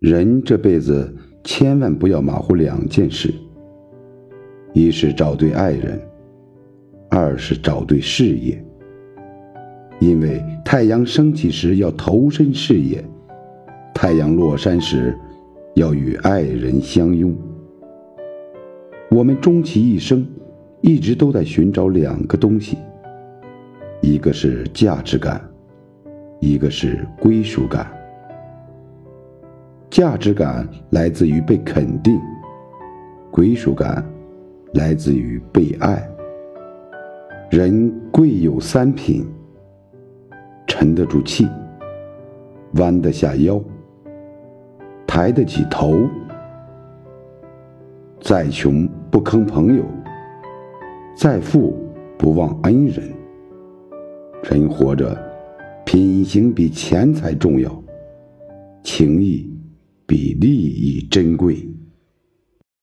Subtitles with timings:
[0.00, 3.30] 人这辈子千万不要马虎两件事：
[4.72, 6.00] 一是找对爱人，
[7.10, 8.64] 二是找对事业。
[9.98, 13.04] 因为太阳升起时要投身事业，
[13.92, 15.14] 太阳落山时
[15.74, 17.36] 要与爱人相拥。
[19.10, 20.26] 我们终其一生，
[20.80, 22.78] 一直都在寻找两个东西：
[24.00, 25.46] 一个是价值感，
[26.40, 27.99] 一个是归属感。
[29.90, 32.18] 价值感来自于被肯定，
[33.30, 34.04] 归属感
[34.74, 36.08] 来自于被爱。
[37.50, 39.26] 人贵有三品。
[40.66, 41.48] 沉得住气，
[42.74, 43.60] 弯得下腰，
[45.04, 46.08] 抬得起头。
[48.20, 49.84] 再穷不坑朋友，
[51.16, 51.76] 再富
[52.16, 53.12] 不忘恩人。
[54.44, 55.18] 人活着，
[55.84, 57.70] 品行比钱财重要，
[58.84, 59.49] 情义
[60.10, 61.69] 比利益珍贵。